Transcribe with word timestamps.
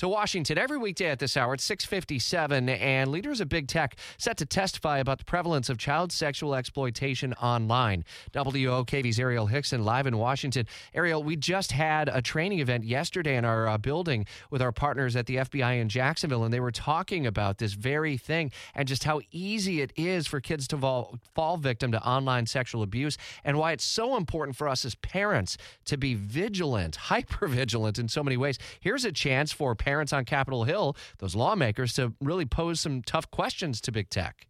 to 0.00 0.08
Washington 0.08 0.56
every 0.56 0.78
weekday 0.78 1.10
at 1.10 1.18
this 1.18 1.36
hour 1.36 1.52
at 1.52 1.60
657 1.60 2.70
and 2.70 3.10
leaders 3.12 3.38
of 3.42 3.50
big 3.50 3.68
tech 3.68 3.96
set 4.16 4.38
to 4.38 4.46
testify 4.46 4.96
about 4.96 5.18
the 5.18 5.26
prevalence 5.26 5.68
of 5.68 5.76
child 5.76 6.10
sexual 6.10 6.54
exploitation 6.54 7.34
online. 7.34 8.02
WOKV's 8.32 9.18
Arielle 9.18 9.50
Hixson 9.50 9.84
live 9.84 10.06
in 10.06 10.16
Washington. 10.16 10.66
Arielle, 10.94 11.22
we 11.22 11.36
just 11.36 11.72
had 11.72 12.08
a 12.08 12.22
training 12.22 12.60
event 12.60 12.82
yesterday 12.84 13.36
in 13.36 13.44
our 13.44 13.68
uh, 13.68 13.76
building 13.76 14.24
with 14.50 14.62
our 14.62 14.72
partners 14.72 15.16
at 15.16 15.26
the 15.26 15.36
FBI 15.36 15.78
in 15.78 15.90
Jacksonville 15.90 16.44
and 16.44 16.54
they 16.54 16.60
were 16.60 16.72
talking 16.72 17.26
about 17.26 17.58
this 17.58 17.74
very 17.74 18.16
thing 18.16 18.50
and 18.74 18.88
just 18.88 19.04
how 19.04 19.20
easy 19.32 19.82
it 19.82 19.92
is 19.96 20.26
for 20.26 20.40
kids 20.40 20.66
to 20.68 20.78
fall, 20.78 21.18
fall 21.34 21.58
victim 21.58 21.92
to 21.92 22.02
online 22.02 22.46
sexual 22.46 22.82
abuse 22.82 23.18
and 23.44 23.58
why 23.58 23.72
it's 23.72 23.84
so 23.84 24.16
important 24.16 24.56
for 24.56 24.66
us 24.66 24.86
as 24.86 24.94
parents 24.94 25.58
to 25.84 25.98
be 25.98 26.14
vigilant, 26.14 26.96
hyper 27.10 27.46
vigilant 27.46 27.98
in 27.98 28.08
so 28.08 28.24
many 28.24 28.38
ways. 28.38 28.58
Here's 28.80 29.04
a 29.04 29.12
chance 29.12 29.52
for 29.52 29.74
parents 29.74 29.89
parents 29.90 30.12
on 30.12 30.24
Capitol 30.24 30.62
Hill, 30.62 30.96
those 31.18 31.34
lawmakers, 31.34 31.94
to 31.94 32.12
really 32.20 32.46
pose 32.46 32.78
some 32.78 33.02
tough 33.02 33.28
questions 33.32 33.80
to 33.80 33.90
big 33.90 34.08
tech. 34.08 34.46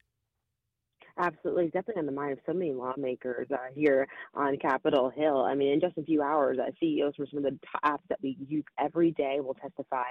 Absolutely, 1.20 1.64
it's 1.64 1.74
definitely 1.74 2.00
on 2.00 2.06
the 2.06 2.12
mind 2.12 2.32
of 2.32 2.38
so 2.46 2.54
many 2.54 2.72
lawmakers 2.72 3.46
uh, 3.52 3.58
here 3.74 4.08
on 4.32 4.56
Capitol 4.56 5.10
Hill. 5.10 5.42
I 5.42 5.54
mean, 5.54 5.70
in 5.74 5.78
just 5.78 5.98
a 5.98 6.02
few 6.02 6.22
hours, 6.22 6.56
uh, 6.58 6.70
CEOs 6.80 7.14
from 7.14 7.26
some 7.26 7.44
of 7.44 7.52
the 7.52 7.58
apps 7.84 8.00
that 8.08 8.18
we 8.22 8.38
use 8.48 8.64
every 8.78 9.10
day 9.10 9.38
will 9.40 9.52
testify. 9.52 10.08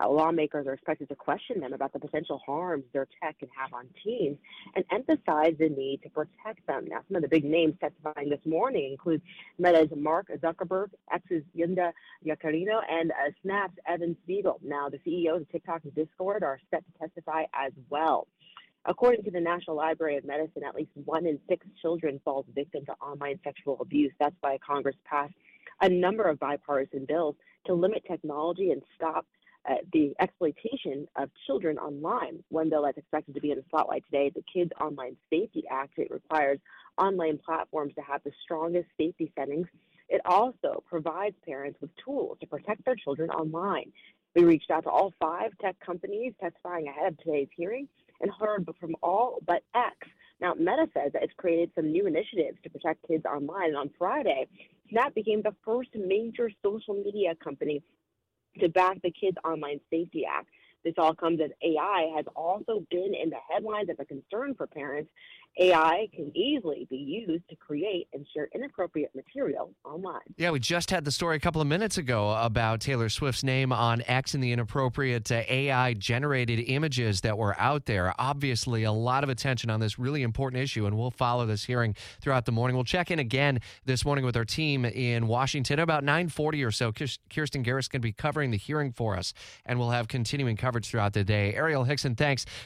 Uh, 0.00 0.08
lawmakers 0.08 0.68
are 0.68 0.74
expected 0.74 1.08
to 1.08 1.16
question 1.16 1.58
them 1.58 1.72
about 1.72 1.92
the 1.92 1.98
potential 1.98 2.40
harms 2.46 2.84
their 2.92 3.08
tech 3.20 3.40
can 3.40 3.48
have 3.58 3.74
on 3.74 3.88
teens 4.04 4.38
and 4.76 4.84
emphasize 4.92 5.54
the 5.58 5.68
need 5.68 6.00
to 6.04 6.10
protect 6.10 6.64
them. 6.68 6.84
Now, 6.86 7.00
some 7.08 7.16
of 7.16 7.22
the 7.22 7.28
big 7.28 7.44
names 7.44 7.74
testifying 7.80 8.28
this 8.28 8.46
morning 8.46 8.92
include 8.92 9.20
Meta's 9.58 9.88
Mark 9.96 10.28
Zuckerberg, 10.40 10.90
X's 11.12 11.42
Linda 11.56 11.92
Yaccarino, 12.24 12.82
and 12.88 13.10
uh, 13.10 13.32
Snap's 13.42 13.74
Evan 13.88 14.16
Spiegel. 14.22 14.60
Now, 14.62 14.88
the 14.88 15.00
CEOs 15.04 15.40
of 15.40 15.50
TikTok 15.50 15.82
and 15.82 15.94
Discord 15.96 16.44
are 16.44 16.60
set 16.70 16.84
to 16.86 16.98
testify 17.00 17.46
as 17.52 17.72
well. 17.90 18.28
According 18.84 19.22
to 19.24 19.30
the 19.30 19.40
National 19.40 19.76
Library 19.76 20.16
of 20.16 20.24
Medicine, 20.24 20.64
at 20.66 20.74
least 20.74 20.90
one 21.04 21.26
in 21.26 21.38
six 21.48 21.64
children 21.80 22.20
falls 22.24 22.46
victim 22.54 22.84
to 22.86 22.92
online 22.94 23.38
sexual 23.44 23.78
abuse. 23.80 24.12
That's 24.18 24.34
why 24.40 24.58
Congress 24.58 24.96
passed 25.04 25.34
a 25.80 25.88
number 25.88 26.24
of 26.24 26.40
bipartisan 26.40 27.04
bills 27.06 27.36
to 27.66 27.74
limit 27.74 28.02
technology 28.08 28.72
and 28.72 28.82
stop 28.96 29.24
uh, 29.70 29.74
the 29.92 30.12
exploitation 30.18 31.06
of 31.16 31.30
children 31.46 31.78
online. 31.78 32.42
One 32.48 32.68
bill 32.70 32.82
that's 32.82 32.98
expected 32.98 33.34
to 33.36 33.40
be 33.40 33.52
in 33.52 33.58
the 33.58 33.64
spotlight 33.68 34.04
today, 34.06 34.32
the 34.34 34.42
Kids 34.52 34.72
Online 34.80 35.16
Safety 35.30 35.62
Act, 35.70 35.98
it 35.98 36.10
requires 36.10 36.58
online 36.98 37.38
platforms 37.38 37.94
to 37.94 38.02
have 38.02 38.22
the 38.24 38.32
strongest 38.42 38.88
safety 38.98 39.32
settings. 39.38 39.68
It 40.08 40.20
also 40.24 40.82
provides 40.88 41.36
parents 41.46 41.80
with 41.80 41.90
tools 42.04 42.38
to 42.40 42.46
protect 42.48 42.84
their 42.84 42.96
children 42.96 43.30
online. 43.30 43.92
We 44.34 44.44
reached 44.44 44.70
out 44.70 44.82
to 44.84 44.90
all 44.90 45.12
five 45.20 45.52
tech 45.60 45.76
companies 45.78 46.32
testifying 46.40 46.88
ahead 46.88 47.12
of 47.12 47.18
today's 47.18 47.48
hearing 47.56 47.86
and 48.22 48.30
heard 48.40 48.68
from 48.80 48.94
all 49.02 49.38
but 49.46 49.62
X. 49.74 49.96
Now, 50.40 50.54
Meta 50.54 50.88
says 50.94 51.12
that 51.12 51.22
it's 51.22 51.34
created 51.36 51.70
some 51.74 51.92
new 51.92 52.06
initiatives 52.06 52.58
to 52.62 52.70
protect 52.70 53.06
kids 53.06 53.24
online. 53.24 53.68
And 53.68 53.76
on 53.76 53.90
Friday, 53.98 54.46
Snap 54.90 55.14
became 55.14 55.42
the 55.42 55.54
first 55.64 55.90
major 55.94 56.50
social 56.64 56.94
media 56.94 57.34
company 57.42 57.82
to 58.60 58.68
back 58.68 59.00
the 59.02 59.10
Kids 59.10 59.36
Online 59.44 59.80
Safety 59.90 60.24
Act. 60.28 60.48
This 60.84 60.94
all 60.98 61.14
comes 61.14 61.40
as 61.40 61.50
AI 61.62 62.12
has 62.16 62.24
also 62.34 62.84
been 62.90 63.12
in 63.20 63.30
the 63.30 63.36
headlines 63.52 63.88
as 63.90 63.96
a 63.98 64.04
concern 64.04 64.54
for 64.54 64.66
parents 64.66 65.10
AI 65.58 66.08
can 66.14 66.34
easily 66.34 66.86
be 66.88 66.96
used 66.96 67.46
to 67.50 67.56
create 67.56 68.08
and 68.14 68.26
share 68.32 68.48
inappropriate 68.54 69.14
material 69.14 69.74
online. 69.84 70.20
Yeah, 70.36 70.50
we 70.50 70.60
just 70.60 70.90
had 70.90 71.04
the 71.04 71.10
story 71.10 71.36
a 71.36 71.40
couple 71.40 71.60
of 71.60 71.66
minutes 71.66 71.98
ago 71.98 72.34
about 72.40 72.80
Taylor 72.80 73.10
Swift's 73.10 73.44
name 73.44 73.70
on 73.70 74.02
X 74.06 74.32
and 74.32 74.42
the 74.42 74.52
inappropriate 74.52 75.30
uh, 75.30 75.42
AI 75.48 75.92
generated 75.92 76.58
images 76.60 77.20
that 77.20 77.36
were 77.36 77.58
out 77.60 77.84
there. 77.84 78.14
Obviously, 78.18 78.84
a 78.84 78.92
lot 78.92 79.24
of 79.24 79.30
attention 79.30 79.68
on 79.68 79.78
this 79.78 79.98
really 79.98 80.22
important 80.22 80.62
issue, 80.62 80.86
and 80.86 80.96
we'll 80.96 81.10
follow 81.10 81.44
this 81.44 81.64
hearing 81.64 81.94
throughout 82.22 82.46
the 82.46 82.52
morning. 82.52 82.74
We'll 82.74 82.84
check 82.84 83.10
in 83.10 83.18
again 83.18 83.60
this 83.84 84.06
morning 84.06 84.24
with 84.24 84.36
our 84.38 84.46
team 84.46 84.86
in 84.86 85.26
Washington. 85.26 85.78
About 85.78 86.02
9:40 86.02 86.66
or 86.66 86.70
so, 86.70 86.92
Kirsten 86.92 87.62
Garris 87.62 87.90
going 87.90 88.00
to 88.00 88.00
be 88.00 88.12
covering 88.12 88.52
the 88.52 88.56
hearing 88.56 88.90
for 88.90 89.16
us, 89.16 89.34
and 89.66 89.78
we'll 89.78 89.90
have 89.90 90.08
continuing 90.08 90.56
coverage 90.72 90.88
throughout 90.88 91.12
the 91.12 91.22
day. 91.22 91.54
Arielle 91.54 91.86
Hixson, 91.86 92.16
thanks 92.16 92.46